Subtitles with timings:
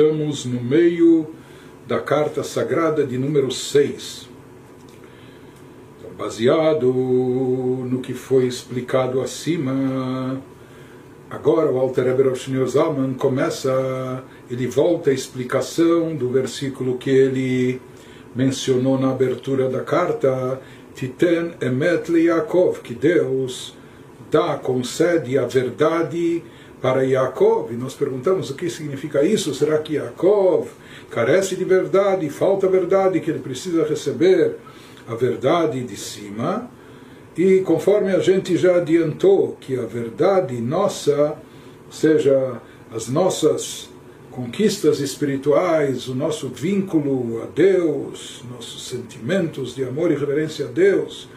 [0.00, 1.26] estamos no meio
[1.86, 4.30] da carta sagrada de número 6.
[5.98, 10.40] Então, baseado no que foi explicado acima,
[11.28, 12.32] agora o Alter Eber
[12.66, 17.82] Zalman começa, ele volta à explicação do versículo que ele
[18.34, 20.62] mencionou na abertura da carta,
[20.94, 23.76] Titen Emet Yaakov, que Deus
[24.30, 26.42] dá, concede a verdade
[26.80, 27.72] para Yaakov.
[27.72, 29.54] E nós perguntamos o que significa isso.
[29.54, 30.68] Será que Yaakov
[31.10, 34.56] carece de verdade, falta verdade, que ele precisa receber
[35.06, 36.70] a verdade de cima?
[37.36, 41.36] E conforme a gente já adiantou que a verdade nossa,
[41.86, 42.60] ou seja,
[42.92, 43.88] as nossas
[44.30, 51.28] conquistas espirituais, o nosso vínculo a Deus, nossos sentimentos de amor e reverência a Deus,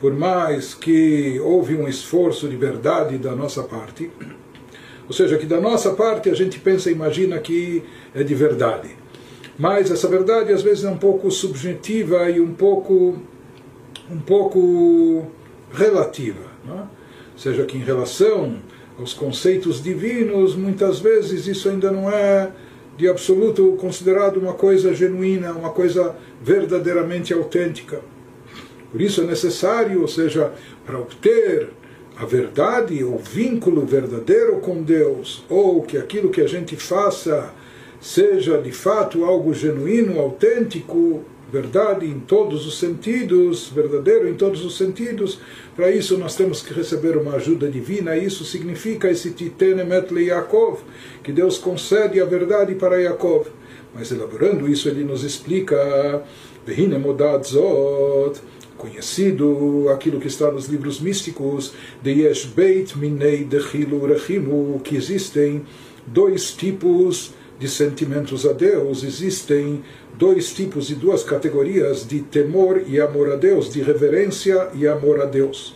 [0.00, 4.10] por mais que houve um esforço de verdade da nossa parte,
[5.06, 7.82] ou seja, que da nossa parte a gente pensa e imagina que
[8.14, 8.90] é de verdade.
[9.58, 13.18] Mas essa verdade às vezes é um pouco subjetiva e um pouco,
[14.10, 15.26] um pouco
[15.72, 16.50] relativa.
[16.66, 16.72] É?
[16.72, 18.56] Ou seja, que em relação
[18.98, 22.50] aos conceitos divinos, muitas vezes isso ainda não é
[22.96, 28.00] de absoluto considerado uma coisa genuína, uma coisa verdadeiramente autêntica.
[28.90, 30.52] Por isso é necessário, ou seja,
[30.84, 31.70] para obter
[32.16, 37.52] a verdade, o vínculo verdadeiro com Deus, ou que aquilo que a gente faça
[38.00, 44.76] seja de fato algo genuíno, autêntico, verdade em todos os sentidos, verdadeiro em todos os
[44.76, 45.38] sentidos,
[45.76, 50.80] para isso nós temos que receber uma ajuda divina, isso significa esse Titenemet Yaakov,
[51.22, 53.48] que Deus concede a verdade para Yaakov.
[53.94, 56.22] Mas elaborando isso, ele nos explica,
[58.81, 65.65] conhecido aquilo que está nos livros místicos, de Yesh Beit Minei Dechilu Rechimu, que existem
[66.05, 69.83] dois tipos de sentimentos a Deus, existem
[70.17, 75.21] dois tipos e duas categorias de temor e amor a Deus, de reverência e amor
[75.21, 75.75] a Deus.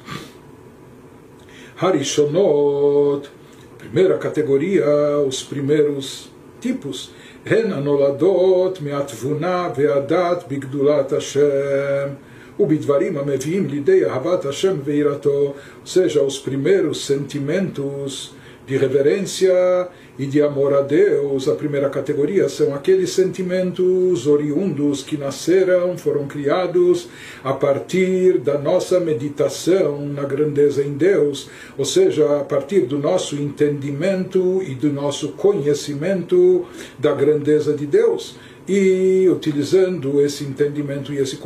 [1.75, 3.29] Harishonot,
[3.77, 4.85] primeira categoria,
[5.27, 6.29] os primeiros
[6.59, 7.11] tipos,
[7.45, 12.09] הן הנולדות מהתבונה והדת בגדולת השם
[12.58, 18.34] Ubidvarim ameviim lidei ahavat Hashem veirato, ou seja, os primeiros sentimentos
[18.66, 25.16] de reverência e de amor a Deus, a primeira categoria são aqueles sentimentos oriundos que
[25.16, 27.08] nasceram, foram criados
[27.44, 33.36] a partir da nossa meditação na grandeza em Deus, ou seja, a partir do nosso
[33.36, 36.66] entendimento e do nosso conhecimento
[36.98, 38.36] da grandeza de Deus.
[38.68, 41.38] E utilizando esse entendimento e esse,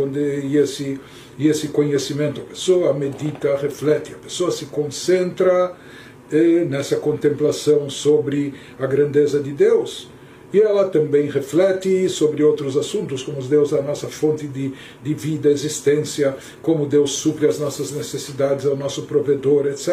[0.44, 1.00] e esse,
[1.38, 5.76] e esse conhecimento, a pessoa medita, reflete, a pessoa se concentra
[6.68, 10.08] nessa contemplação sobre a grandeza de Deus.
[10.52, 14.72] E ela também reflete sobre outros assuntos, como Deus é a nossa fonte de,
[15.02, 19.88] de vida, existência, como Deus supre as nossas necessidades, é o nosso provedor, etc.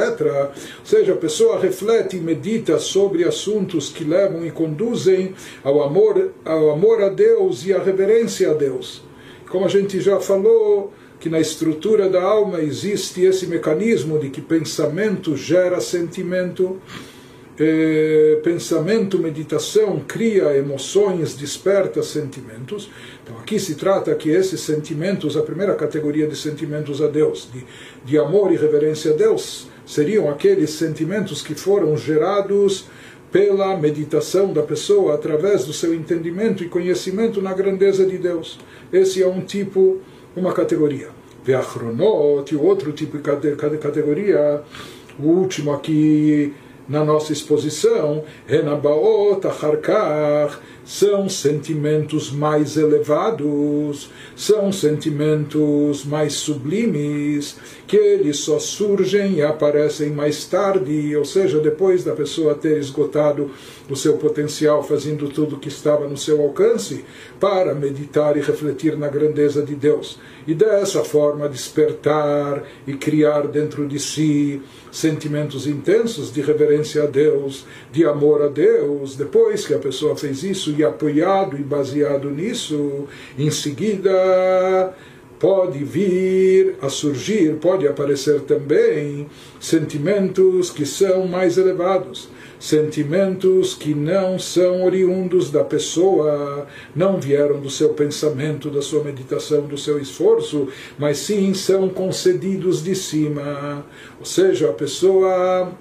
[0.79, 6.31] Ou seja, a pessoa reflete e medita sobre assuntos que levam e conduzem ao amor,
[6.44, 9.03] ao amor a Deus e à reverência a Deus.
[9.50, 14.41] Como a gente já falou, que na estrutura da alma existe esse mecanismo de que
[14.41, 16.79] pensamento gera sentimento,
[17.59, 22.90] eh, pensamento, meditação cria emoções, desperta sentimentos.
[23.23, 27.66] Então aqui se trata que esses sentimentos, a primeira categoria de sentimentos a Deus, de,
[28.06, 32.85] de amor e reverência a Deus, seriam aqueles sentimentos que foram gerados
[33.31, 38.59] pela meditação da pessoa através do seu entendimento e conhecimento na grandeza de Deus.
[38.94, 40.00] Esse é um tipo
[40.35, 41.09] uma categoria.
[41.44, 44.62] Veachronot, outro tipo de categoria,
[45.19, 46.53] o último aqui
[46.88, 58.40] na nossa exposição, Renabaot Acharkar, são sentimentos mais elevados, são sentimentos mais sublimes, que eles
[58.40, 63.51] só surgem e aparecem mais tarde, ou seja, depois da pessoa ter esgotado
[63.89, 67.04] o seu potencial, fazendo tudo o que estava no seu alcance,
[67.38, 70.18] para meditar e refletir na grandeza de Deus.
[70.48, 77.66] E dessa forma despertar e criar dentro de si sentimentos intensos de reverência a Deus,
[77.92, 79.16] de amor a Deus.
[79.16, 83.06] Depois que a pessoa fez isso e apoiado e baseado nisso,
[83.38, 84.94] em seguida
[85.39, 89.27] pode vir a surgir, pode aparecer também
[89.59, 92.29] sentimentos que são mais elevados,
[92.59, 96.65] sentimentos que não são oriundos da pessoa,
[96.95, 102.83] não vieram do seu pensamento, da sua meditação, do seu esforço, mas sim são concedidos
[102.83, 103.85] de cima.
[104.19, 105.71] Ou seja, a pessoa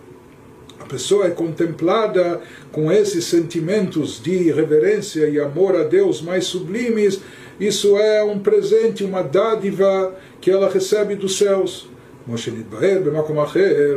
[0.87, 2.41] pessoa é contemplada
[2.73, 7.21] com esses sentimentos de reverência e amor a Deus mais sublimes.
[7.59, 11.89] Isso é um presente, uma dádiva que ela recebe dos céus.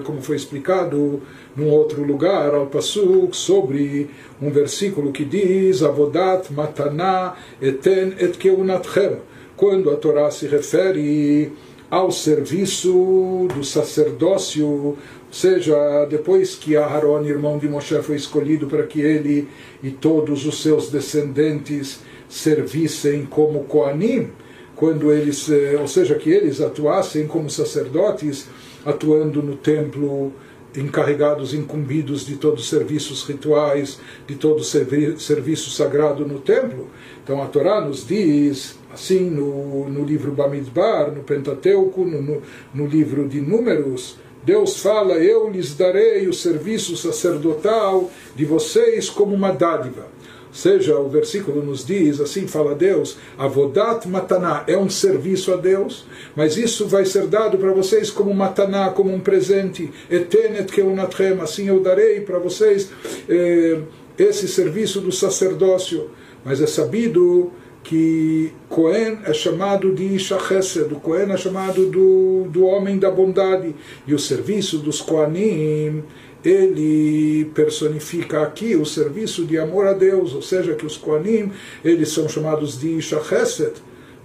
[0.04, 1.22] Como foi explicado
[1.56, 4.10] num outro lugar, ao Pasuk, sobre
[4.40, 9.18] um versículo que diz: Avodat matana eten et keunatchem.
[9.58, 11.52] Quando a Torá se refere
[11.90, 14.96] ao serviço do sacerdócio,
[15.32, 19.48] seja, depois que Aharon, irmão de Moshe, foi escolhido para que ele
[19.84, 24.30] e todos os seus descendentes servissem como Koanim,
[24.76, 28.48] quando eles, eh, ou seja, que eles atuassem como sacerdotes,
[28.86, 30.32] atuando no templo,
[30.76, 36.88] encarregados, incumbidos de todos os serviços rituais, de todo o serviço sagrado no templo.
[37.24, 42.42] Então a Torá nos diz, assim, no, no livro Bamidbar, no Pentateuco, no, no,
[42.74, 44.18] no livro de Números,
[44.50, 50.08] Deus fala: Eu lhes darei o serviço sacerdotal de vocês como uma dádiva.
[50.52, 56.08] Seja, o versículo nos diz, assim fala Deus, avodat mataná, é um serviço a Deus,
[56.36, 61.68] mas isso vai ser dado para vocês como mataná, como um presente, etenet keunatchem, assim
[61.68, 62.90] eu darei para vocês
[63.30, 63.78] eh,
[64.18, 66.10] esse serviço do sacerdócio,
[66.44, 67.52] mas é sabido
[67.84, 73.10] que Cohen é chamado de Isha Chesed, o Cohen é chamado do, do homem da
[73.10, 76.04] bondade, e o serviço dos Koanim
[76.44, 81.52] ele personifica aqui o serviço de amor a Deus, ou seja, que os Koanim,
[81.84, 83.74] eles são chamados de Isha Chesed,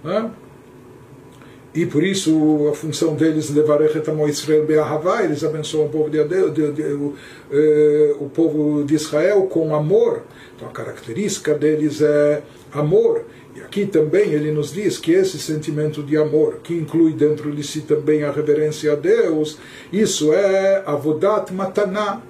[0.03, 0.31] né?
[1.75, 6.23] e por isso a função deles levar a Israel Be'ahavá, eles abençoam o povo de,
[6.23, 7.13] Deus, de, de, o,
[7.51, 10.23] eh, o povo de Israel com amor.
[10.55, 12.41] Então a característica deles é
[12.71, 13.25] amor.
[13.75, 17.81] Aqui também ele nos diz que esse sentimento de amor, que inclui dentro de si
[17.81, 19.57] também a reverência a Deus,
[19.91, 22.21] isso é avodat mataná.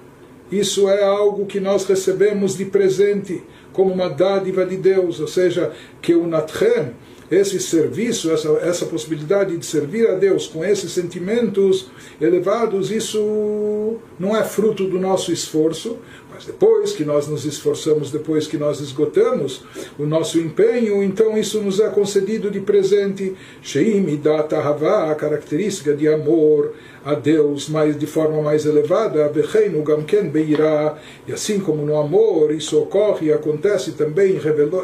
[0.50, 5.70] Isso é algo que nós recebemos de presente, como uma dádiva de Deus, ou seja,
[6.02, 6.94] que o natchem,
[7.30, 11.88] esse serviço, essa, essa possibilidade de servir a Deus com esses sentimentos
[12.20, 15.98] elevados, isso não é fruto do nosso esforço,
[16.36, 19.64] mas depois que nós nos esforçamos, depois que nós esgotamos
[19.98, 23.34] o nosso empenho, então isso nos é concedido de presente.
[23.62, 30.28] Sheim data a característica de amor a Deus mais de forma mais elevada, Becheinu Gamken
[30.28, 34.38] Beirá, e assim como no amor isso ocorre e acontece também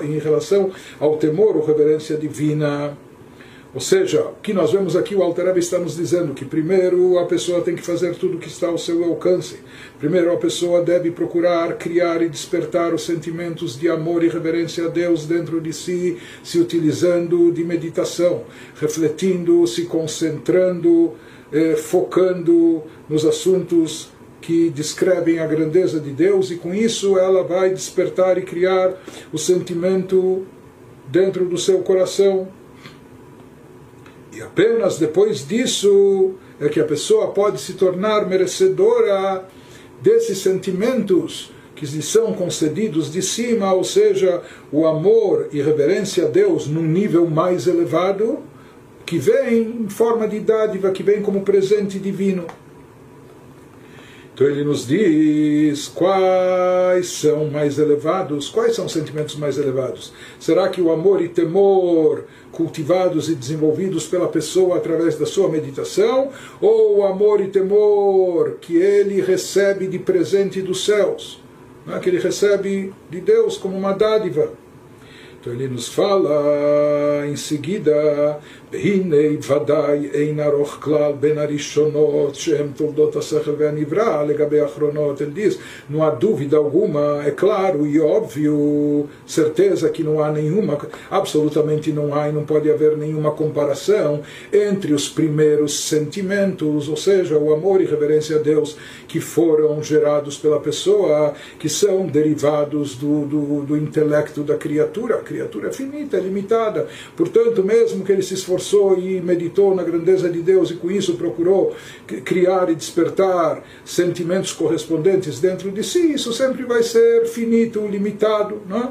[0.05, 2.96] em relação ao temor ou reverência divina.
[3.74, 7.24] Ou seja, o que nós vemos aqui, o Alter está nos dizendo que primeiro a
[7.24, 9.60] pessoa tem que fazer tudo o que está ao seu alcance.
[9.98, 14.88] Primeiro a pessoa deve procurar criar e despertar os sentimentos de amor e reverência a
[14.88, 18.44] Deus dentro de si, se utilizando de meditação,
[18.78, 21.14] refletindo, se concentrando,
[21.50, 24.10] eh, focando nos assuntos
[24.42, 28.92] que descrevem a grandeza de Deus e com isso ela vai despertar e criar
[29.32, 30.44] o sentimento
[31.08, 32.48] dentro do seu coração
[34.34, 39.44] e apenas depois disso é que a pessoa pode se tornar merecedora
[40.00, 46.29] desses sentimentos que lhe são concedidos de cima, ou seja, o amor e reverência a
[46.29, 48.38] Deus num nível mais elevado,
[49.05, 52.46] que vem em forma de dádiva, que vem como presente divino.
[54.34, 60.12] Então ele nos diz quais são mais elevados, quais são os sentimentos mais elevados.
[60.41, 66.31] Será que o amor e temor cultivados e desenvolvidos pela pessoa através da sua meditação,
[66.60, 71.43] ou o amor e temor que ele recebe de presente dos céus,
[71.86, 74.53] né, que ele recebe de Deus como uma dádiva.
[75.41, 78.39] Então ele nos fala em seguida
[78.71, 79.16] והנה
[79.49, 85.21] ודאי אין ארוך כלל בין הראשונות שהן תולדות השכל והנברא לגבי האחרונות.
[85.21, 85.57] Ele diz,
[85.89, 90.77] não há dúvida alguma, é claro e óbvio, certeza que não há nenhuma,
[91.09, 97.37] absolutamente não há e não pode haver nenhuma comparação entre os primeiros sentimentos, ou seja,
[97.37, 98.77] o amor e reverência a Deus
[99.07, 105.16] que foram gerados pela pessoa, que são derivados do, do, do intelecto da criatura.
[105.16, 108.57] A criatura é finita, é limitada, portanto, mesmo que ele se esforce
[108.98, 111.74] e meditou na grandeza de Deus e com isso procurou
[112.24, 118.78] criar e despertar sentimentos correspondentes dentro de si, isso sempre vai ser finito, limitado, não
[118.78, 118.88] é?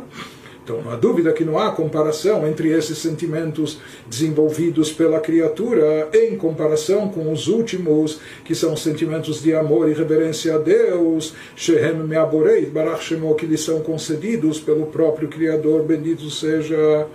[0.63, 6.37] Então não há dúvida que não há comparação entre esses sentimentos desenvolvidos pela criatura em
[6.37, 12.67] comparação com os últimos, que são sentimentos de amor e reverência a Deus, Shehem Meaborei,
[12.67, 17.07] Barach Shemo, que lhes são concedidos pelo próprio Criador, bendito seja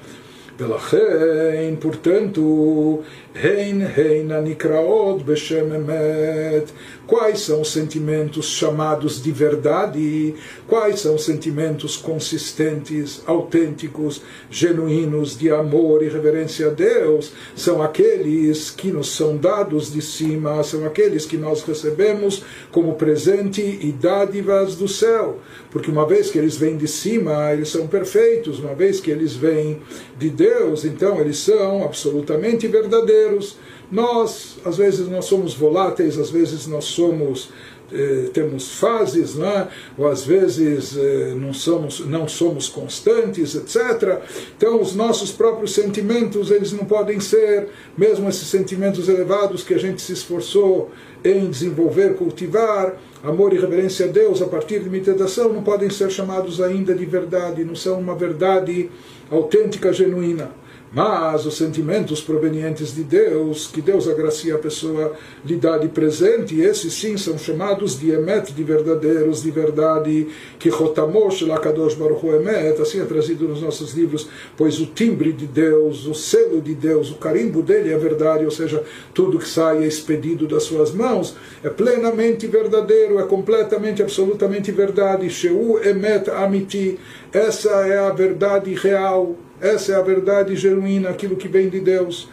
[0.59, 6.73] Belachem, portanto, hein hein anikraot beshememet
[7.07, 10.35] quais são os sentimentos chamados de verdade,
[10.67, 18.71] quais são os sentimentos consistentes, autênticos, genuínos de amor e reverência a Deus, são aqueles
[18.71, 24.75] que nos são dados de cima, são aqueles que nós recebemos como presente e dádivas
[24.75, 25.39] do céu,
[25.71, 29.35] porque uma vez que eles vêm de cima, eles são perfeitos, uma vez que eles
[29.35, 29.81] vêm
[30.19, 33.57] de Deus, então eles são absolutamente verdadeiros.
[33.91, 37.51] Nós, às vezes, nós somos voláteis, às vezes nós somos
[37.93, 39.69] eh, temos fases, né?
[39.97, 44.21] ou às vezes eh, não, somos, não somos constantes, etc.
[44.57, 49.79] Então, os nossos próprios sentimentos, eles não podem ser, mesmo esses sentimentos elevados que a
[49.79, 50.91] gente se esforçou
[51.25, 56.11] em desenvolver, cultivar, amor e reverência a Deus a partir de meditação, não podem ser
[56.11, 58.91] chamados ainda de verdade, não são uma verdade
[59.31, 60.51] autêntica, genuína.
[60.93, 65.13] Mas os sentimentos provenientes de Deus, que Deus agracia a pessoa,
[65.45, 70.29] lhe dá de presente, esses sim são chamados de emet, de verdadeiros, de verdade,
[70.59, 75.47] que Rotamosh Lakadosh Baruch emet, assim é trazido nos nossos livros, pois o timbre de
[75.47, 79.83] Deus, o selo de Deus, o carimbo dele é verdade, ou seja, tudo que sai
[79.83, 85.29] é expedido das suas mãos, é plenamente verdadeiro, é completamente, absolutamente verdade.
[85.29, 86.99] Sheu emet amiti,
[87.33, 92.29] essa é a verdade real essa é a verdade genuína, aquilo que vem de Deus.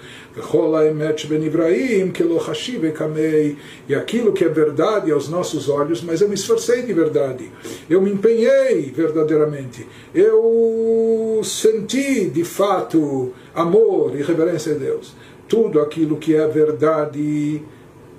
[3.88, 7.50] E aquilo que é verdade aos nossos olhos, mas eu me esforcei de verdade.
[7.90, 9.88] Eu me empenhei verdadeiramente.
[10.14, 15.16] Eu senti de fato amor e reverência a Deus.
[15.48, 17.62] Tudo aquilo que é verdade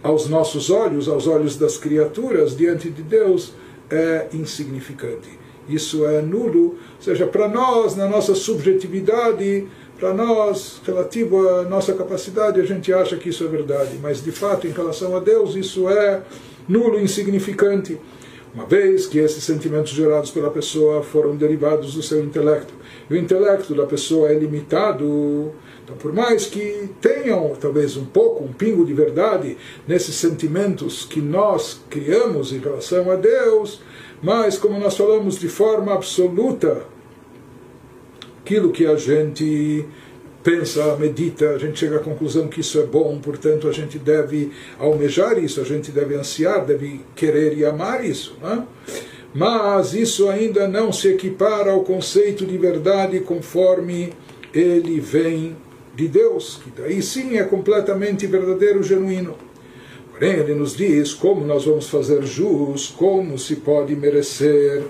[0.02, 3.52] aos nossos olhos, aos olhos das criaturas, diante de Deus,
[3.90, 9.66] é insignificante isso é nulo, ou seja, para nós, na nossa subjetividade,
[9.99, 14.33] para nós, relativo à nossa capacidade, a gente acha que isso é verdade, mas de
[14.33, 16.23] fato, em relação a Deus, isso é
[16.68, 17.99] nulo, insignificante.
[18.54, 22.73] Uma vez que esses sentimentos gerados pela pessoa foram derivados do seu intelecto,
[23.11, 25.52] e o intelecto da pessoa é limitado,
[25.85, 29.56] então, por mais que tenham talvez um pouco, um pingo de verdade
[29.87, 33.80] nesses sentimentos que nós criamos em relação a Deus,
[34.23, 36.85] mas, como nós falamos de forma absoluta,
[38.40, 39.87] aquilo que a gente
[40.42, 44.52] pensa, medita, a gente chega à conclusão que isso é bom, portanto a gente deve
[44.78, 48.37] almejar isso, a gente deve ansiar, deve querer e amar isso.
[48.42, 48.62] Né?
[49.35, 54.12] Mas isso ainda não se equipara ao conceito de verdade conforme
[54.52, 55.56] ele vem
[55.94, 59.37] de Deus, que daí sim é completamente verdadeiro, genuíno.
[60.14, 64.85] Porém, ele nos diz como nós vamos fazer jus, como se pode merecer,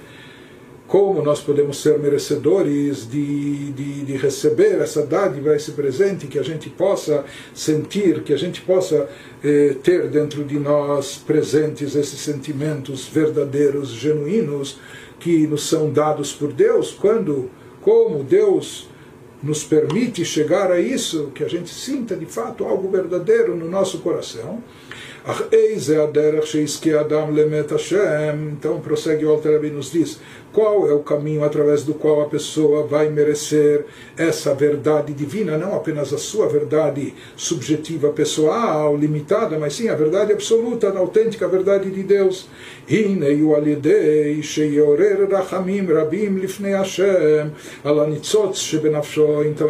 [0.87, 6.43] como nós podemos ser merecedores de, de, de, receber essa dádiva, esse presente, que a
[6.43, 9.09] gente possa sentir, que a gente possa
[9.43, 14.79] eh, ter dentro de nós presentes esses sentimentos verdadeiros, genuínos,
[15.19, 17.51] que nos são dados por Deus, quando,
[17.81, 18.91] como Deus
[19.43, 24.01] nos permite chegar a isso, que a gente sinta de fato algo verdadeiro no nosso
[24.01, 24.63] coração.
[28.53, 30.21] Então prossegue o Alter nos diz
[30.53, 35.75] qual é o caminho através do qual a pessoa vai merecer essa verdade divina, não
[35.75, 41.91] apenas a sua verdade subjetiva, pessoal, limitada, mas sim a verdade absoluta, a autêntica verdade
[41.91, 42.47] de Deus.
[42.87, 43.17] Então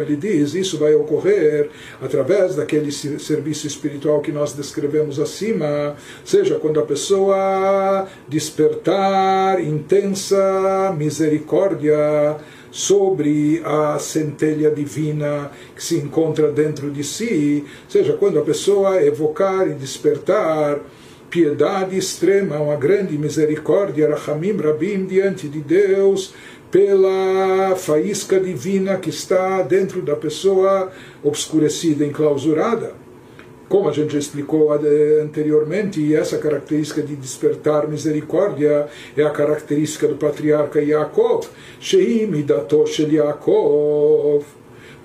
[0.01, 1.69] ele diz, isso vai ocorrer
[1.99, 12.37] através daquele serviço espiritual que nós descrevemos acima, seja quando a pessoa despertar intensa misericórdia
[12.71, 19.67] sobre a centelha divina que se encontra dentro de si, seja quando a pessoa evocar
[19.67, 20.79] e despertar
[21.29, 26.33] piedade extrema, uma grande misericórdia, Rahamim Rabim, diante de Deus,
[26.71, 30.91] pela faísca divina que está dentro da pessoa
[31.23, 33.04] obscurecida, enclausurada
[33.67, 40.15] como a gente já explicou anteriormente, essa característica de despertar misericórdia é a característica do
[40.15, 41.47] patriarca Yaakov.
[41.79, 44.45] Sheim idato shel Yaakov.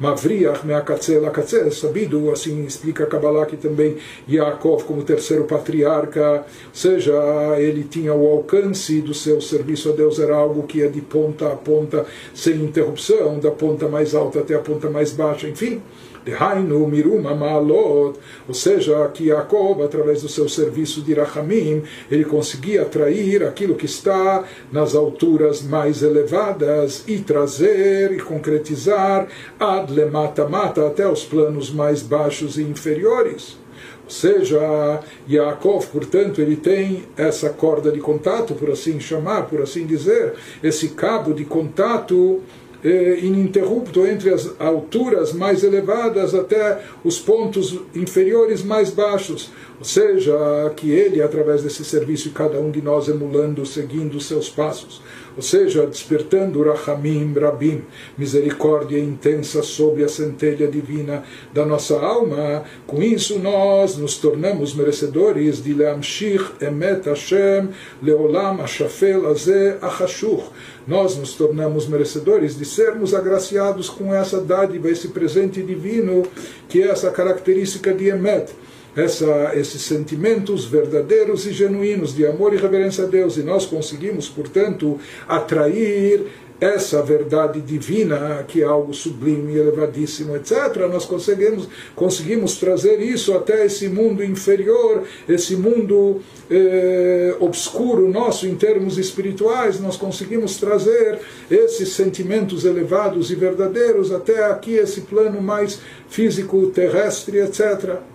[0.00, 7.12] Mavriach me'akatzel akatzel, sabido, assim explica Kabbalah que também Yaakov como terceiro patriarca, seja,
[7.59, 11.52] ele tinha o alcance do seu serviço a Deus, era algo que ia de ponta
[11.52, 15.83] a ponta, sem interrupção, da ponta mais alta até a ponta mais baixa, enfim.
[16.25, 22.83] Dehainu miruma ma'alot, ou seja, que Jacob, através do seu serviço de Rahamim, ele conseguia
[22.83, 30.87] atrair aquilo que está nas alturas mais elevadas e trazer e concretizar ad lemata mata
[30.87, 33.59] até os planos mais baixos e inferiores.
[34.05, 39.87] Ou seja, Yaakov, portanto, ele tem essa corda de contato, por assim chamar, por assim
[39.87, 42.41] dizer, esse cabo de contato
[42.84, 49.50] eh, ininterrupto entre as alturas mais elevadas até os pontos inferiores mais baixos.
[49.78, 50.32] Ou seja,
[50.76, 55.00] que ele, através desse serviço, cada um de nós emulando, seguindo os seus passos,
[55.40, 57.82] ou seja, despertando Rahamim Rabim,
[58.18, 62.62] misericórdia intensa sobre a centelha divina da nossa alma.
[62.87, 67.70] Com isso, nós nos tornamos merecedores de Leamshich Emet Hashem
[68.02, 70.44] Leolam Ashafel Azeh Achashuch.
[70.87, 76.23] Nós nos tornamos merecedores de sermos agraciados com essa dádiva, esse presente divino,
[76.68, 78.52] que é essa característica de Emet
[78.97, 84.28] essa, esses sentimentos verdadeiros e genuínos de amor e reverência a Deus, e nós conseguimos,
[84.28, 86.26] portanto, atrair
[86.61, 91.66] essa verdade divina, que é algo sublime, elevadíssimo, etc., nós conseguimos,
[91.97, 96.20] conseguimos trazer isso até esse mundo inferior, esse mundo
[96.50, 101.18] eh, obscuro nosso em termos espirituais, nós conseguimos trazer
[101.50, 108.10] esses sentimentos elevados e verdadeiros até aqui, esse plano mais físico, terrestre, etc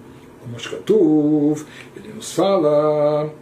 [0.46, 1.66] como Shkatuv,
[1.98, 3.34] ele nos fala,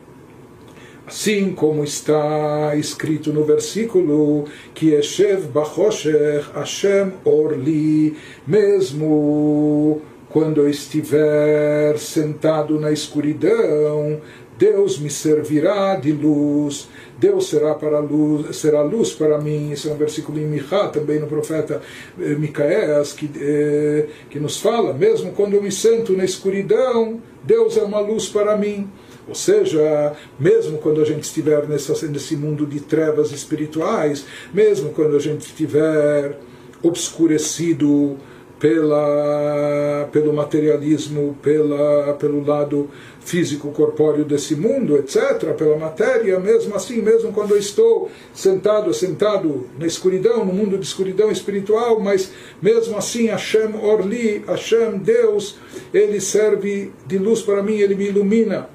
[1.05, 8.15] assim como está escrito no versículo, que Eshev Bachoshech Hashem Orli,
[8.47, 14.21] mesmo quando eu estiver sentado na escuridão,
[14.57, 16.87] Deus me servirá de luz.
[17.23, 19.71] Deus será para luz, será luz para mim.
[19.71, 21.81] Esse é um versículo em Michá, também no profeta
[22.19, 27.77] eh, Micaéas, que, eh, que nos fala, mesmo quando eu me sento na escuridão, Deus
[27.77, 28.89] é uma luz para mim.
[29.25, 35.15] Ou seja, mesmo quando a gente estiver nessa, nesse mundo de trevas espirituais, mesmo quando
[35.15, 36.37] a gente estiver
[36.81, 38.17] obscurecido
[38.63, 42.89] pela, pelo materialismo, pela, pelo lado
[43.19, 49.67] físico corpóreo desse mundo, etc., pela matéria, mesmo assim, mesmo quando eu estou sentado, sentado
[49.77, 55.57] na escuridão, no mundo de escuridão espiritual, mas mesmo assim, Hashem Orli, Hashem, Deus,
[55.93, 58.69] ele serve de luz para mim, ele me ilumina.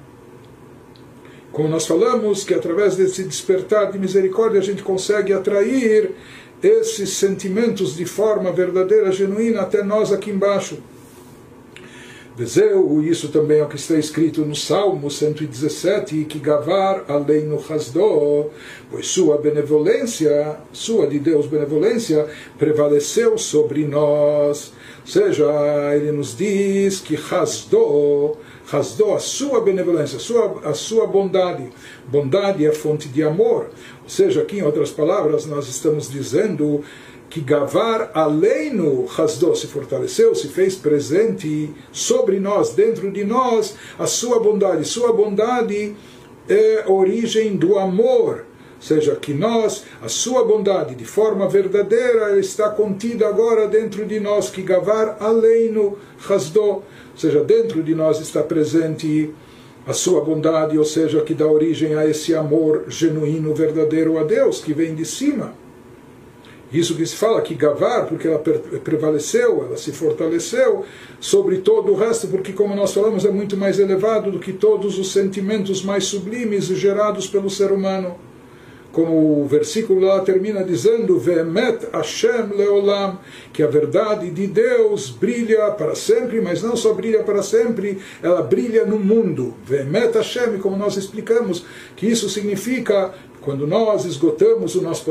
[1.51, 6.11] Como nós falamos, que através desse despertar de misericórdia a gente consegue atrair
[6.61, 10.79] esses sentimentos de forma verdadeira, genuína, até nós aqui embaixo.
[12.39, 17.57] Vezeu, isso também é o que está escrito no Salmo 117, que Gavar além no
[17.57, 18.47] Hasdó,
[18.89, 24.71] pois sua benevolência, sua de Deus benevolência, prevaleceu sobre nós.
[25.01, 25.43] Ou seja,
[25.93, 28.37] ele nos diz que Hasdó,
[28.71, 31.67] Hasdó, a sua benevolência, a sua, a sua bondade,
[32.07, 33.69] bondade é fonte de amor.
[34.09, 36.83] Seja, aqui em outras palavras, nós estamos dizendo
[37.29, 44.07] que Gavar Aleinu Hasdó se fortaleceu, se fez presente sobre nós, dentro de nós, a
[44.07, 44.83] sua bondade.
[44.85, 45.95] Sua bondade
[46.49, 48.45] é origem do amor.
[48.77, 54.19] Ou seja, que nós, a sua bondade de forma verdadeira está contida agora dentro de
[54.19, 56.61] nós, que Gavar Aleinu Hasdó.
[56.61, 56.83] Ou
[57.15, 59.31] seja, dentro de nós está presente
[59.89, 64.61] a sua bondade, ou seja, que dá origem a esse amor genuíno, verdadeiro a Deus,
[64.61, 65.55] que vem de cima.
[66.71, 70.85] Isso que se fala que Gavar, porque ela prevaleceu, ela se fortaleceu
[71.19, 74.99] sobre todo o resto, porque, como nós falamos, é muito mais elevado do que todos
[74.99, 78.15] os sentimentos mais sublimes gerados pelo ser humano.
[78.91, 83.19] Como o versículo lá termina dizendo: Ve'emet Hashem leolam,
[83.53, 88.41] que a verdade de Deus brilha para sempre, mas não só brilha para sempre, ela
[88.41, 89.53] brilha no mundo.
[89.65, 95.09] Ve'emet Hashem, como nós explicamos, que isso significa quando nós esgotamos o nosso,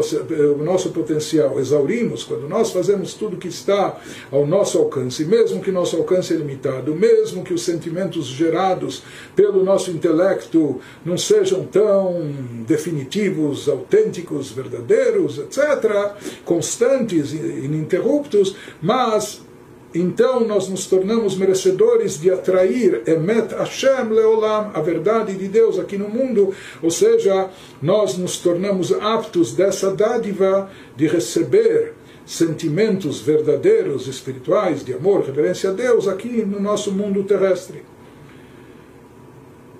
[0.58, 3.98] o nosso potencial, exaurimos, quando nós fazemos tudo que está
[4.30, 9.02] ao nosso alcance, mesmo que nosso alcance é limitado, mesmo que os sentimentos gerados
[9.34, 12.30] pelo nosso intelecto não sejam tão
[12.66, 16.12] definitivos, autênticos, verdadeiros, etc.,
[16.44, 19.47] constantes, ininterruptos, mas
[19.94, 25.96] então nós nos tornamos merecedores de atrair Emet Hashem Leolam, a verdade de Deus aqui
[25.96, 27.48] no mundo, ou seja,
[27.80, 31.94] nós nos tornamos aptos dessa dádiva de receber
[32.26, 37.82] sentimentos verdadeiros, espirituais, de amor, reverência a Deus aqui no nosso mundo terrestre.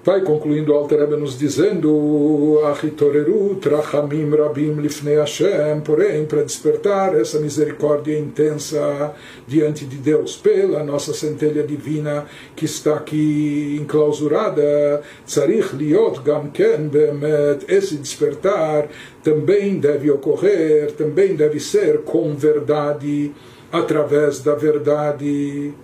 [0.08, 2.62] Vai concluindo o Alter Rebbe nos dizendo
[3.92, 9.12] rabim lifnei Hashem porém para despertar essa misericórdia intensa
[9.46, 12.24] diante de Deus pela nossa centelha divina
[12.56, 18.88] que está aqui enclausurada tzarich liot gam ken bemet esse despertar
[19.22, 23.30] também deve ocorrer também deve ser com verdade
[23.70, 25.74] através da verdade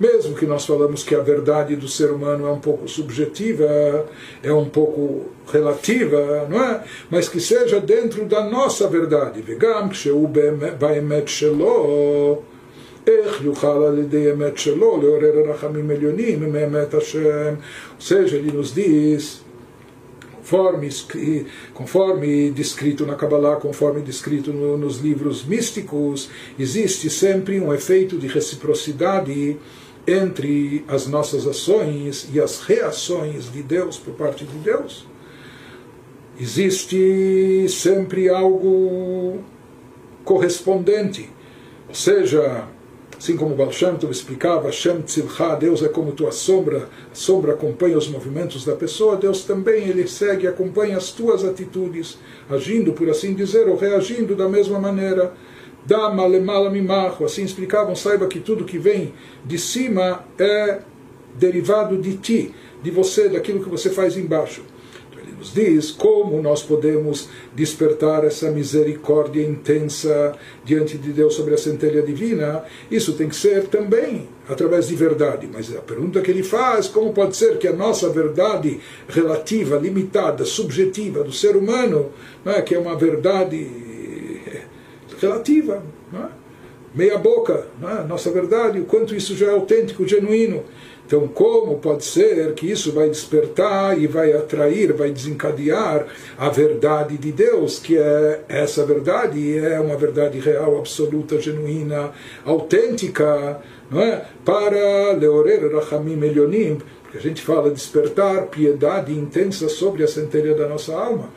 [0.00, 4.06] mesmo que nós falamos que a verdade do ser humano é um pouco subjetiva,
[4.42, 6.84] é um pouco relativa, não é?
[7.10, 9.40] Mas que seja dentro da nossa verdade.
[9.40, 10.28] Vegam כשהוא
[10.78, 12.42] באמת שלו,
[13.06, 17.54] איך יוכל על ידי אמת שלו לעורר רחמים עליונים מאמת השם?
[17.98, 19.46] Ou seja, ele nos diz
[20.46, 20.88] conforme,
[21.74, 28.28] conforme descrito na Kabbalah, conforme descrito no, nos livros místicos, existe sempre um efeito de
[28.28, 29.58] reciprocidade
[30.07, 35.05] entre as nossas ações e as reações de Deus por parte de Deus.
[36.39, 39.39] Existe sempre algo
[40.23, 41.29] correspondente,
[41.87, 42.67] ou seja,
[43.21, 47.53] Assim como Baal Shem Tov explicava, Shem Tzilcha, Deus é como tua sombra, a sombra
[47.53, 52.17] acompanha os movimentos da pessoa, Deus também, ele segue, acompanha as tuas atitudes,
[52.49, 55.33] agindo, por assim dizer, ou reagindo da mesma maneira.
[55.85, 56.71] Dama lemala
[57.25, 59.13] assim explicavam, saiba que tudo que vem
[59.43, 60.79] de cima é
[61.35, 64.61] derivado de ti, de você, daquilo que você faz embaixo
[65.41, 72.03] nos diz como nós podemos despertar essa misericórdia intensa diante de Deus sobre a centelha
[72.03, 72.63] divina.
[72.91, 75.49] Isso tem que ser também através de verdade.
[75.51, 80.45] Mas a pergunta que ele faz, como pode ser que a nossa verdade relativa, limitada,
[80.45, 82.11] subjetiva do ser humano,
[82.45, 83.90] é, que é uma verdade
[85.21, 86.25] relativa, é?
[86.93, 88.03] meia boca, é?
[88.03, 90.63] nossa verdade, o quanto isso já é autêntico, genuíno.
[91.05, 96.05] Então, como pode ser que isso vai despertar e vai atrair, vai desencadear
[96.37, 102.11] a verdade de Deus, que é essa verdade, é uma verdade real, absoluta, genuína,
[102.45, 104.25] autêntica, não é?
[104.45, 110.65] para Leorer Rachamim Elionim, porque a gente fala despertar piedade intensa sobre a centelha da
[110.65, 111.29] nossa alma.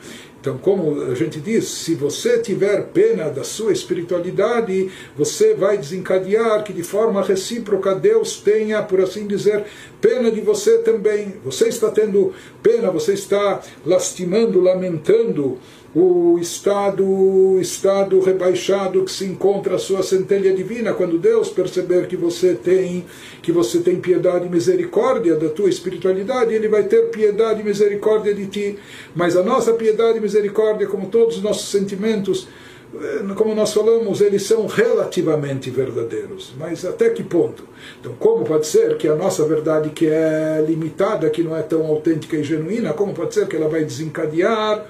[0.45, 6.63] Então, como a gente diz, se você tiver pena da sua espiritualidade, você vai desencadear
[6.63, 9.65] que de forma recíproca Deus tenha, por assim dizer,
[10.03, 11.37] pena de você também.
[11.47, 15.59] Você está tendo pena, você está lastimando, lamentando
[15.95, 22.17] o estado, estado rebaixado que se encontra a sua centelha divina, quando Deus perceber que
[22.17, 23.07] você tem,
[23.41, 28.35] que você tem piedade e misericórdia da tua espiritualidade, ele vai ter piedade e misericórdia
[28.35, 28.79] de ti.
[29.15, 32.49] Mas a nossa piedade e misericórdia, como todos os nossos sentimentos,
[32.93, 36.53] eh, como nós falamos, eles são relativamente verdadeiros.
[36.59, 37.69] Mas até que ponto?
[38.01, 41.87] Então, como pode ser que a nossa verdade, que é limitada, que não é tão
[41.87, 44.85] autêntica e genuína, como pode ser que ela vai desencadear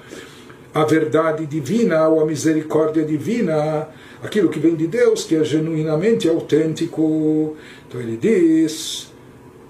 [0.75, 3.87] a verdade divina ou a misericórdia divina,
[4.21, 7.55] aquilo que vem de Deus, que é genuinamente autêntico.
[7.87, 9.09] Então ele diz,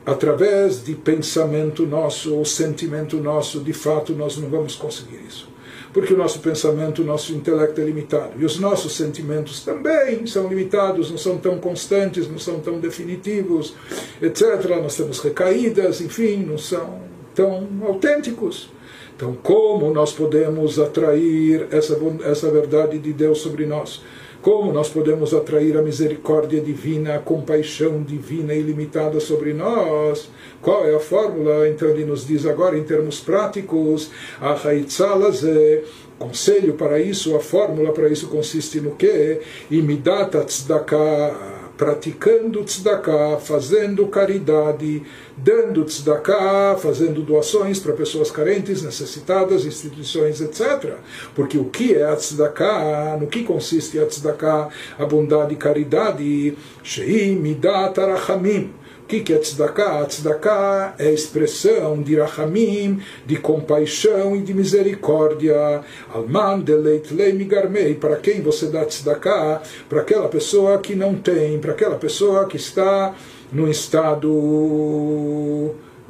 [0.03, 5.47] através de pensamento nosso ou sentimento nosso, de fato nós não vamos conseguir isso.
[5.93, 8.31] Porque o nosso pensamento, o nosso intelecto é limitado.
[8.39, 13.75] E os nossos sentimentos também são limitados, não são tão constantes, não são tão definitivos,
[14.19, 14.81] etc.
[14.81, 16.99] Nós temos recaídas, enfim, não são
[17.35, 18.73] tão autênticos.
[19.15, 24.01] Então, como nós podemos atrair essa, essa verdade de Deus sobre nós?
[24.41, 30.29] Como nós podemos atrair a misericórdia divina, a compaixão divina ilimitada sobre nós?
[30.61, 31.67] Qual é a fórmula?
[31.69, 35.81] Então ele nos diz agora em termos práticos, a Haitzalaze,
[36.19, 39.39] conselho para isso, a fórmula para isso consiste no que?
[39.71, 45.03] Imidata tzedakah praticando tzedakah, fazendo caridade,
[45.35, 50.95] dando tzedakah, fazendo doações para pessoas carentes, necessitadas, instituições, etc.
[51.35, 53.17] Porque o que é a tzedakah?
[53.19, 54.69] No que consiste a tzedakah?
[54.97, 56.57] A bondade e caridade.
[56.83, 58.71] Sheim midat arachamim
[59.05, 60.03] o que, que é tzedakah?
[60.05, 65.83] Tzedakah é expressão de rachamim, de compaixão e de misericórdia.
[66.11, 67.93] Alman deleit migarmei.
[67.93, 69.61] Para quem você dá tzedakah?
[69.87, 73.13] Para aquela pessoa que não tem, para aquela pessoa que está
[73.53, 74.27] num estado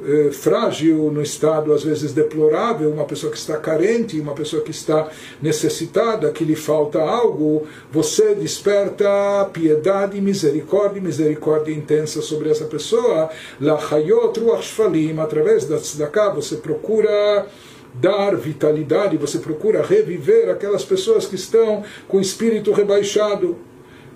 [0.04, 4.70] eh, frágil, no estado às vezes deplorável, uma pessoa que está carente, uma pessoa que
[4.70, 5.08] está
[5.40, 9.06] necessitada, que lhe falta algo, você desperta
[9.52, 13.30] piedade, misericórdia, misericórdia intensa sobre essa pessoa.
[13.60, 14.74] Lachayot ruach
[15.22, 17.46] através da tzedakah, você procura
[17.94, 23.56] dar vitalidade, você procura reviver aquelas pessoas que estão com o espírito rebaixado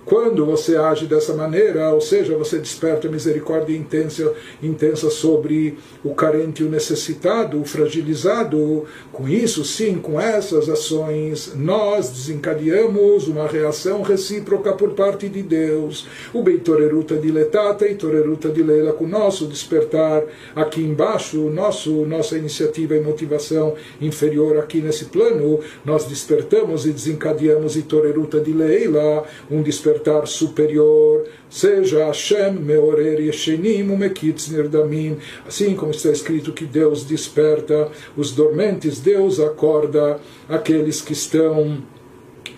[0.05, 4.33] quando você age dessa maneira, ou seja, você desperta misericórdia intensa,
[4.63, 12.09] intensa sobre o carente, o necessitado, o fragilizado, com isso, sim, com essas ações, nós
[12.09, 16.07] desencadeamos uma reação recíproca por parte de Deus.
[16.33, 20.25] O Beitoreruta diletata e Toreruta dilela com o nosso despertar
[20.57, 27.77] aqui embaixo, nosso, nossa iniciativa e motivação inferior aqui nesse plano, nós despertamos e desencadeamos
[27.77, 35.91] e Toreruta dileila, um despertar despertar superior, seja Hashem meorer yeshenim umekitz nirdamim, assim como
[35.91, 41.83] está escrito que Deus desperta os dormentes, Deus acorda aqueles que estão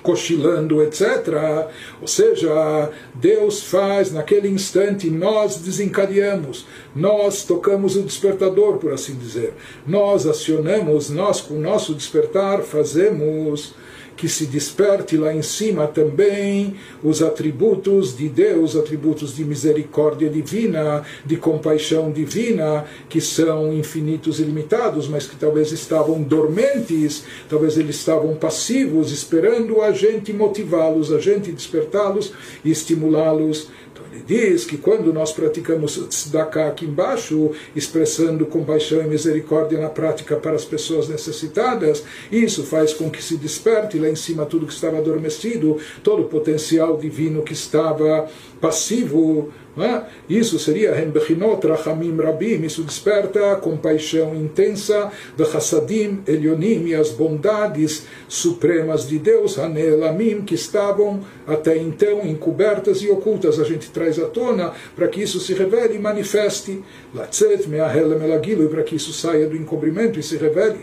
[0.02, 1.68] cochilando, etc.
[2.00, 9.54] Ou seja, Deus faz naquele instante, nós desencadeamos, nós tocamos o despertador, por assim dizer.
[9.86, 13.74] Nós acionamos, nós com o nosso despertar fazemos
[14.16, 21.02] que se desperte lá em cima também os atributos de Deus, atributos de misericórdia divina,
[21.24, 27.96] de compaixão divina, que são infinitos e limitados, mas que talvez estavam dormentes, talvez eles
[27.96, 32.32] estavam passivos, esperando a gente motivá-los, a gente despertá-los
[32.64, 33.68] e estimulá-los.
[34.12, 40.36] Ele diz que quando nós praticamos tzedakah aqui embaixo, expressando compaixão e misericórdia na prática
[40.36, 44.72] para as pessoas necessitadas, isso faz com que se desperte lá em cima tudo que
[44.72, 48.28] estava adormecido, todo o potencial divino que estava
[48.60, 50.02] passivo é?
[50.28, 57.08] Isso seria Hembechinot Rachamim Rabim, isso desperta a compaixão intensa de Hassadim Elionim e as
[57.08, 63.58] bondades supremas de Deus, Hanelamim, que estavam até então encobertas e ocultas.
[63.58, 66.82] A gente traz à tona para que isso se revele e manifeste.
[67.14, 70.80] Latzet Meahelem Elagilu, para que isso saia do encobrimento e se revele.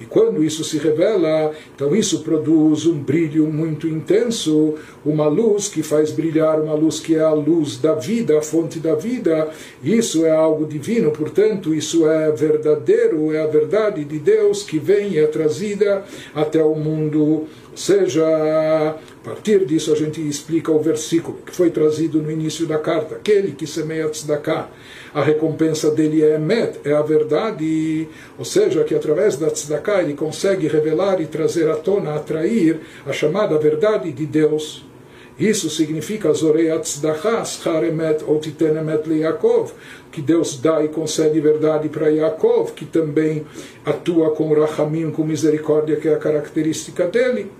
[0.00, 5.82] E quando isso se revela, então isso produz um brilho muito intenso, uma luz que
[5.82, 9.50] faz brilhar, uma luz que é a luz da vida, a fonte da vida.
[9.82, 15.12] Isso é algo divino, portanto, isso é verdadeiro, é a verdade de Deus que vem
[15.12, 17.46] e é trazida até o mundo.
[17.72, 22.66] Ou seja, a partir disso a gente explica o versículo que foi trazido no início
[22.66, 24.68] da carta: aquele que semeia tzedakah
[25.14, 28.08] a recompensa dele é Emet, é a verdade,
[28.38, 33.12] ou seja, que através da tzedakah ele consegue revelar e trazer à tona, atrair a
[33.12, 34.84] chamada verdade de Deus.
[35.38, 36.30] Isso significa
[40.12, 43.46] que Deus dá e concede verdade para Yaakov, que também
[43.84, 47.50] atua com Rahamim, com misericórdia, que é a característica dele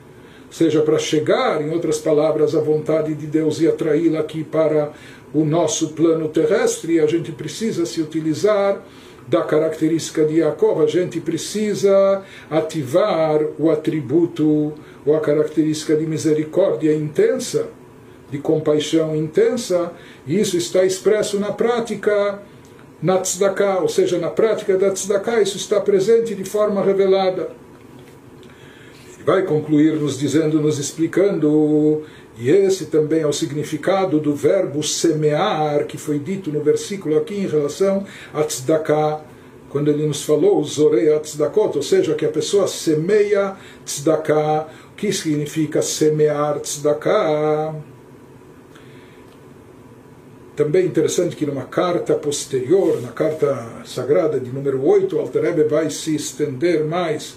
[0.53, 4.93] seja para chegar, em outras palavras, à vontade de Deus e atraí-la aqui para
[5.33, 8.83] o nosso plano terrestre, a gente precisa se utilizar
[9.27, 14.75] da característica de Yaakov, a gente precisa ativar o atributo
[15.07, 17.69] ou a característica de misericórdia intensa,
[18.31, 19.91] de compaixão intensa,
[20.27, 22.43] e isso está expresso na prática
[23.03, 27.62] na tzedakah, ou seja, na prática da tzedakah, isso está presente de forma revelada.
[29.23, 32.03] Ele vai concluir nos dizendo, nos explicando
[32.37, 37.35] e esse também é o significado do verbo semear, que foi dito no versículo aqui
[37.35, 38.05] em relação
[38.35, 39.21] a tzedakah,
[39.69, 44.67] quando ele nos falou, zorei tzedakot, ou seja, que a pessoa semeia tzedakah.
[44.93, 47.77] O que significa semear tzedakah?
[50.57, 55.91] Também interessante que numa carta posterior, na carta sagrada de número 8, o Alter vai
[55.91, 57.37] se estender mais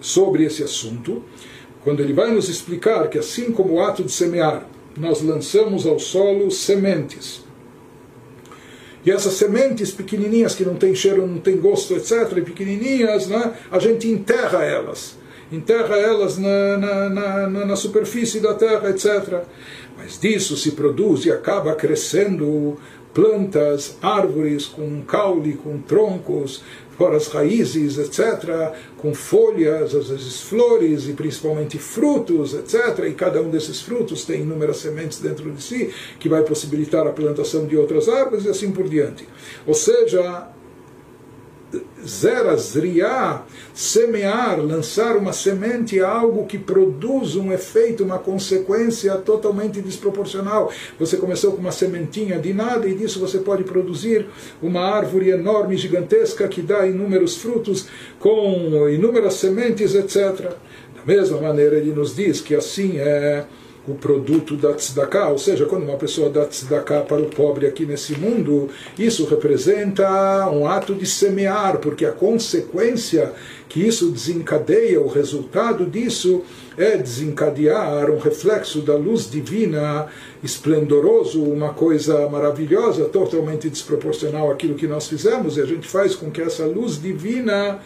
[0.00, 1.22] sobre esse assunto
[1.88, 5.98] quando ele vai nos explicar que assim como o ato de semear, nós lançamos ao
[5.98, 7.44] solo sementes.
[9.06, 13.54] E essas sementes pequenininhas que não têm cheiro, não têm gosto, etc., e pequenininhas, né,
[13.70, 15.16] a gente enterra elas.
[15.50, 19.44] Enterra elas na, na, na, na superfície da terra, etc.
[19.96, 22.76] Mas disso se produz e acaba crescendo
[23.18, 26.62] plantas, árvores com caule, com troncos,
[26.96, 33.06] fora as raízes, etc., com folhas, às vezes flores e principalmente frutos, etc.
[33.08, 37.10] E cada um desses frutos tem inúmeras sementes dentro de si, que vai possibilitar a
[37.10, 39.26] plantação de outras árvores e assim por diante.
[39.66, 40.46] Ou seja,
[42.04, 43.42] zerazriá,
[43.74, 50.72] semear, lançar uma semente é algo que produz um efeito, uma consequência totalmente desproporcional.
[50.98, 54.26] Você começou com uma sementinha de nada e disso você pode produzir
[54.62, 57.86] uma árvore enorme, gigantesca, que dá inúmeros frutos
[58.18, 60.52] com inúmeras sementes, etc.
[60.96, 63.44] Da mesma maneira, ele nos diz que assim é
[63.88, 67.86] o produto da tzedakah, ou seja, quando uma pessoa dá tzedakah para o pobre aqui
[67.86, 73.32] nesse mundo, isso representa um ato de semear, porque a consequência
[73.68, 76.42] que isso desencadeia, o resultado disso
[76.76, 80.06] é desencadear um reflexo da luz divina
[80.42, 86.30] esplendoroso, uma coisa maravilhosa, totalmente desproporcional àquilo que nós fizemos, e a gente faz com
[86.30, 87.80] que essa luz divina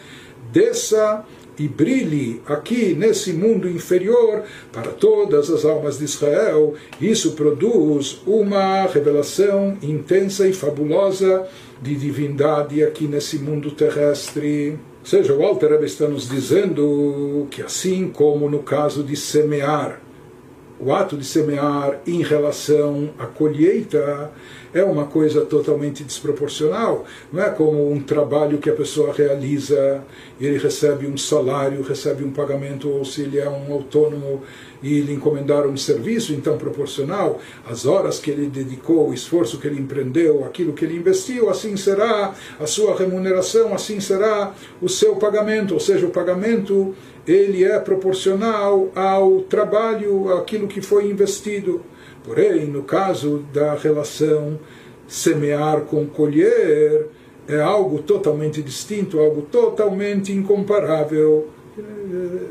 [0.51, 1.25] desça
[1.57, 6.73] e brilhe aqui nesse mundo inferior para todas as almas de Israel.
[6.99, 11.47] Isso produz uma revelação intensa e fabulosa
[11.81, 14.79] de divindade aqui nesse mundo terrestre.
[15.01, 20.02] Ou seja, o Alter está nos dizendo que assim como no caso de semear,
[20.83, 24.31] o ato de semear em relação à colheita
[24.73, 27.05] é uma coisa totalmente desproporcional.
[27.31, 30.03] Não é como um trabalho que a pessoa realiza
[30.41, 34.41] ele recebe um salário, recebe um pagamento, ou se ele é um autônomo
[34.83, 39.65] e lhe encomendaram um serviço, então proporcional às horas que ele dedicou, o esforço que
[39.65, 45.15] ele empreendeu, aquilo que ele investiu, assim será a sua remuneração, assim será o seu
[45.15, 46.93] pagamento, ou seja, o pagamento
[47.25, 51.81] ele é proporcional ao trabalho, aquilo que foi investido.
[52.23, 54.59] Porém, no caso da relação
[55.07, 57.07] semear com colher,
[57.47, 61.49] é algo totalmente distinto, algo totalmente incomparável.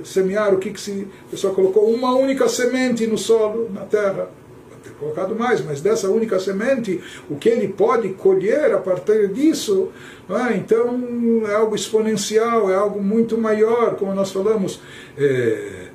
[0.05, 1.07] Semear, o que, que se.
[1.29, 4.31] A pessoa colocou uma única semente no solo, na terra.
[4.69, 9.29] Pode ter colocado mais, mas dessa única semente, o que ele pode colher a partir
[9.29, 9.91] disso,
[10.29, 10.57] é?
[10.57, 14.81] então é algo exponencial, é algo muito maior, como nós falamos.
[15.17, 15.89] É,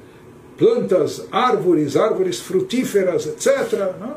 [0.57, 3.93] plantas, árvores, árvores frutíferas, etc.
[3.99, 4.15] Não?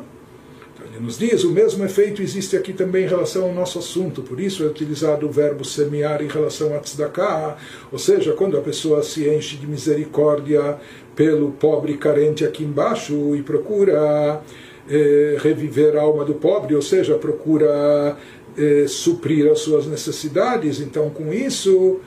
[0.92, 4.40] Ele nos diz, o mesmo efeito existe aqui também em relação ao nosso assunto, por
[4.40, 7.57] isso é utilizado o verbo semear em relação a tzedakah,
[7.92, 10.79] ou seja, quando a pessoa se enche de misericórdia
[11.14, 14.42] pelo pobre carente aqui embaixo e procura
[14.90, 18.16] eh, reviver a alma do pobre, ou seja, procura
[18.56, 22.00] eh, suprir as suas necessidades, então com isso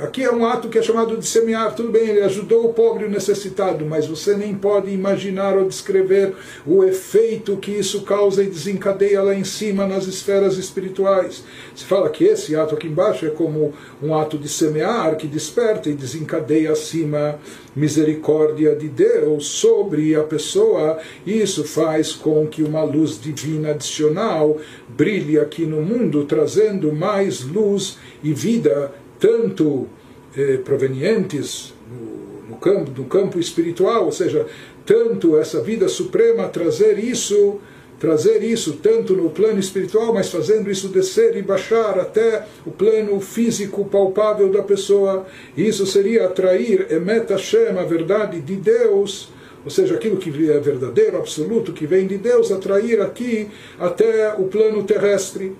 [0.00, 1.72] Aqui é um ato que é chamado de semear.
[1.72, 5.68] Tudo bem, ele ajudou o pobre e o necessitado, mas você nem pode imaginar ou
[5.68, 6.34] descrever
[6.66, 11.44] o efeito que isso causa e desencadeia lá em cima nas esferas espirituais.
[11.76, 15.88] Se fala que esse ato aqui embaixo é como um ato de semear que desperta
[15.88, 17.38] e desencadeia acima
[17.76, 20.98] misericórdia de Deus sobre a pessoa.
[21.24, 24.58] Isso faz com que uma luz divina adicional
[24.88, 29.88] brilhe aqui no mundo, trazendo mais luz e vida tanto
[30.36, 34.46] eh, provenientes no, no, campo, no campo espiritual, ou seja,
[34.86, 37.58] tanto essa vida suprema trazer isso,
[37.98, 43.20] trazer isso tanto no plano espiritual, mas fazendo isso descer e baixar até o plano
[43.20, 45.26] físico palpável da pessoa.
[45.56, 49.30] Isso seria atrair Emet Hashem, a verdade de Deus,
[49.64, 54.44] ou seja, aquilo que é verdadeiro, absoluto, que vem de Deus, atrair aqui até o
[54.44, 55.54] plano terrestre.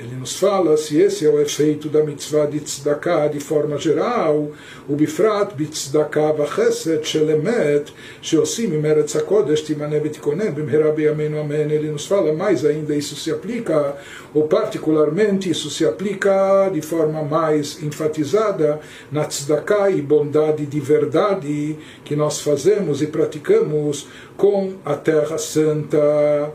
[0.00, 4.50] Ele nos fala se esse é o efeito da mitzvah de tzedakah de forma geral,
[4.88, 11.70] o bifrat b'tzedakah v'chesed shelemet sheosim imeretz hakodesh timane betikonem b'mhera b'yameinu amen.
[11.70, 13.94] Ele nos fala mais ainda, isso se aplica,
[14.32, 18.80] ou particularmente isso se aplica de forma mais enfatizada
[19.12, 25.98] na tzedakah e bondade de verdade que nós fazemos e praticamos com a Terra Santa,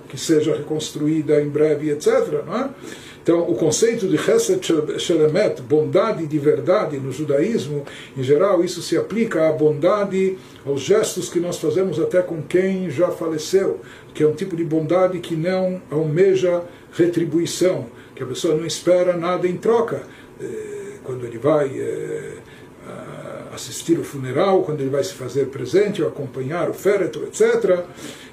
[0.10, 2.44] que seja reconstruída em breve, etc.
[2.44, 2.70] Não é?
[3.26, 4.62] Então, o conceito de Chesed
[5.00, 7.84] Shelemet, bondade de verdade no judaísmo,
[8.16, 12.88] em geral, isso se aplica à bondade, aos gestos que nós fazemos até com quem
[12.88, 13.80] já faleceu,
[14.14, 16.62] que é um tipo de bondade que não almeja
[16.92, 20.04] retribuição, que a pessoa não espera nada em troca.
[20.40, 22.34] Eh, quando ele vai eh,
[23.56, 27.84] assistir o funeral, quando ele vai se fazer presente, ou acompanhar o féretro, etc.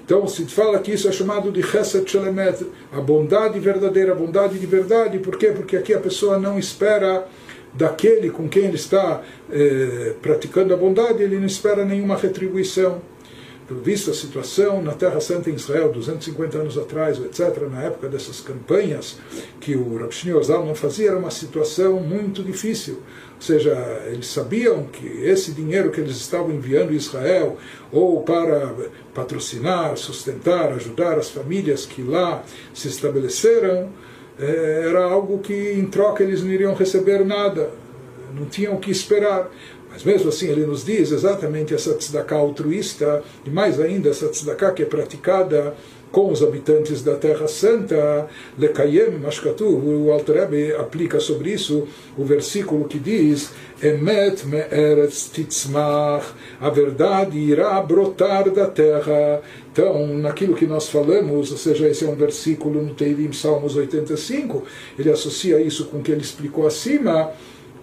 [0.05, 4.59] Então se fala que isso é chamado de Chesed Shelemet, a bondade verdadeira, a bondade
[4.59, 5.19] de verdade.
[5.19, 5.53] Por quê?
[5.55, 7.27] Porque aqui a pessoa não espera
[7.73, 13.01] daquele com quem ele está eh, praticando a bondade, ele não espera nenhuma retribuição.
[13.81, 18.41] Visto, a situação na Terra Santa em Israel, 250 anos atrás, etc., na época dessas
[18.41, 19.19] campanhas
[19.61, 22.95] que o Rav Shneur não fazia, era uma situação muito difícil.
[23.37, 23.73] Ou seja,
[24.07, 27.57] eles sabiam que esse dinheiro que eles estavam enviando a Israel,
[27.91, 28.75] ou para
[29.15, 33.91] patrocinar, sustentar, ajudar as famílias que lá se estabeleceram,
[34.39, 37.71] eh, era algo que em troca eles não iriam receber nada,
[38.35, 39.51] não tinham o que esperar.
[39.93, 44.73] Mas mesmo assim ele nos diz exatamente essa tzedakah altruísta, e mais ainda essa tzedakah
[44.73, 45.75] que é praticada
[46.11, 48.29] com os habitantes da Terra Santa,
[48.59, 50.47] Lekayem Mashkatu, o Alter
[50.79, 53.51] aplica sobre isso o versículo que diz
[53.83, 56.27] Emet me'eretz titzmach,
[56.61, 59.41] a verdade irá brotar da terra.
[59.73, 64.63] Então, naquilo que nós falamos, ou seja, esse é um versículo no Teirim, Salmos 85,
[64.99, 67.33] ele associa isso com o que ele explicou acima,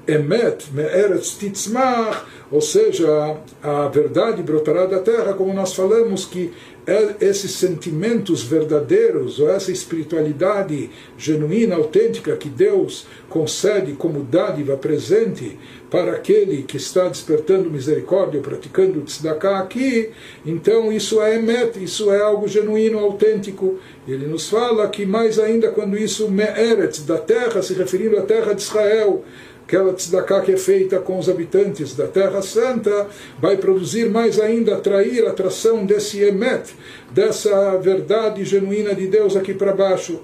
[0.09, 6.51] Emet me'eretz titzmach, ou seja, a verdade brotará da terra, como nós falamos que
[6.87, 15.59] é esses sentimentos verdadeiros, ou essa espiritualidade genuína, autêntica que Deus concede como dádiva presente
[15.91, 20.09] para aquele que está despertando misericórdia, praticando tzedakah aqui,
[20.43, 23.77] então isso é emet, isso é algo genuíno, autêntico.
[24.07, 28.53] Ele nos fala que mais ainda quando isso me'eret, da terra, se referindo à terra
[28.53, 29.23] de Israel,
[29.69, 33.07] aquela tzedakah que é feita com os habitantes da Terra Santa,
[33.39, 36.73] vai produzir mais ainda, atrair a atração desse emet,
[37.11, 40.21] dessa verdade genuína de Deus aqui para baixo.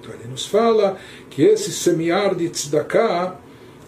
[0.00, 0.96] Então ele nos fala
[1.28, 3.40] que esse semear de tzedakah,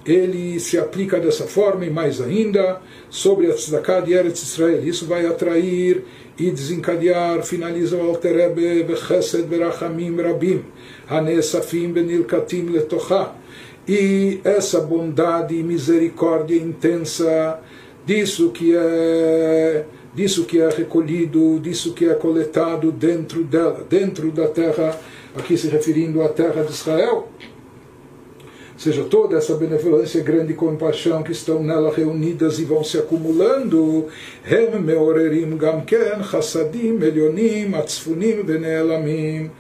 [0.05, 4.85] ele se aplica dessa forma e mais ainda sobre a tzedakah de Eretz Israel.
[4.85, 6.03] Isso vai atrair
[6.37, 10.65] e desencadear, finaliza o Alterebe, Bechesed, Berachamim, Rabim,
[11.11, 13.35] Hanesafim, Benilkatim, Letochá.
[13.87, 17.59] E essa bondade e misericórdia intensa
[18.07, 19.85] disso que é
[20.15, 24.99] disso que é recolhido, disso que é coletado dentro dela, dentro da terra,
[25.37, 27.29] aqui se referindo à terra de Israel,
[28.81, 34.07] seja, toda essa benevolência, grande compaixão que estão nela reunidas e vão se acumulando,
[34.45, 39.51] Hem meorerim gamken chassadim elionim atzfunim venelamim,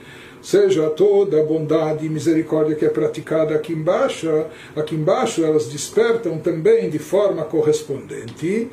[0.43, 4.28] seja toda a bondade e misericórdia que é praticada aqui embaixo,
[4.74, 8.70] aqui embaixo elas despertam também de forma correspondente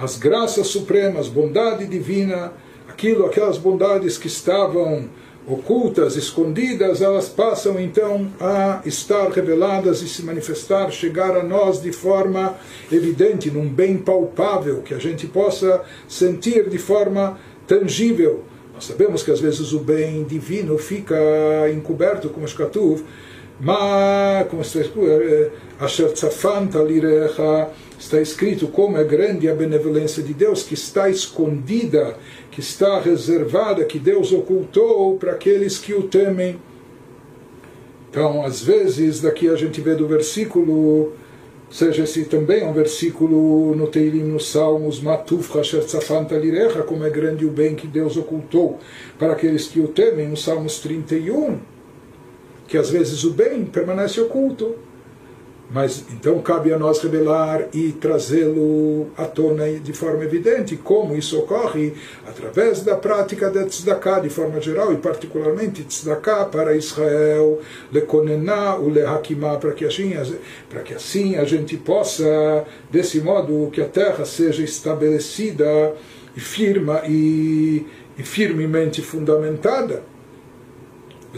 [0.00, 2.54] as graças supremas, bondade divina,
[2.88, 5.10] aquilo, aquelas bondades que estavam
[5.46, 11.92] ocultas, escondidas, elas passam então a estar reveladas e se manifestar, chegar a nós de
[11.92, 12.56] forma
[12.90, 18.44] evidente, num bem palpável, que a gente possa sentir de forma tangível.
[18.80, 21.14] Nós sabemos que às vezes o bem divino fica
[21.70, 23.04] encoberto, como Shkatuv,
[23.60, 25.50] mas, como está escrito, é,
[27.98, 32.16] está escrito como é grande a benevolência de Deus, que está escondida
[32.50, 36.58] que está reservada, que Deus ocultou para aqueles que o temem.
[38.08, 41.12] Então, às vezes, daqui a gente vê do versículo,
[41.70, 45.82] seja esse também é um versículo no Teilim, nos Salmos, Matuf Hasher
[46.82, 48.78] como é grande o bem que Deus ocultou
[49.18, 51.58] para aqueles que o temem, nos Salmos 31,
[52.66, 54.74] que às vezes o bem permanece oculto.
[55.72, 60.76] Mas então cabe a nós revelar e trazê-lo à tona de forma evidente.
[60.76, 61.94] Como isso ocorre?
[62.26, 67.60] Através da prática da tzedakah de forma geral, e particularmente tzedakah para Israel,
[67.92, 70.12] lekonená o lehakimá, para que assim,
[70.68, 75.94] para que assim a gente possa, desse modo, que a terra seja estabelecida
[76.36, 77.86] e firma e,
[78.18, 80.02] e firmemente fundamentada.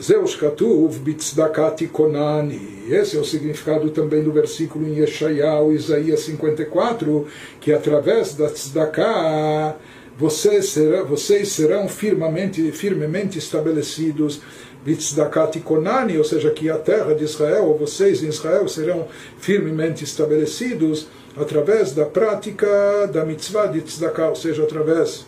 [0.00, 2.86] Zeus Katuv Bitzdakati Konani.
[2.88, 7.26] Esse é o significado também do versículo em Yeshayahu, Isaías 54,
[7.60, 9.76] que através da Tzedakah
[10.16, 14.40] vocês, serão, vocês serão firmemente, firmemente estabelecidos
[14.82, 19.06] Bitzdakati Konani, ou seja, que a terra de Israel, ou vocês em Israel, serão
[19.38, 25.26] firmemente estabelecidos através da prática da mitzvah de Tzedakah, ou seja, através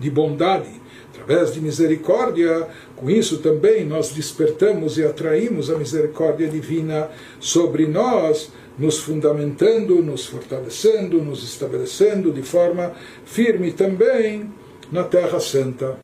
[0.00, 0.86] de bondade
[1.26, 8.50] através de misericórdia, com isso também nós despertamos e atraímos a misericórdia divina sobre nós,
[8.78, 12.92] nos fundamentando, nos fortalecendo, nos estabelecendo de forma
[13.24, 14.50] firme também
[14.90, 15.98] na Terra Santa.